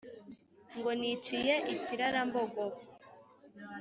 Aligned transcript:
Ngo 0.77 0.91
niciye 0.99 1.55
i 1.73 1.75
Kirarambogo 1.83 2.63